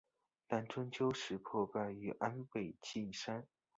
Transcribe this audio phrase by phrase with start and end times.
[0.47, 3.45] 但最终石破败于安倍晋三。